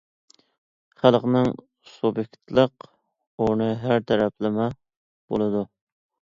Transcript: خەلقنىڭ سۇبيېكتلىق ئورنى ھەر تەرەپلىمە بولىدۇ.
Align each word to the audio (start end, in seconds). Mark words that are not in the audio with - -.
خەلقنىڭ 1.01 1.49
سۇبيېكتلىق 1.91 2.89
ئورنى 3.45 3.69
ھەر 3.85 4.03
تەرەپلىمە 4.11 4.69
بولىدۇ. 4.77 5.67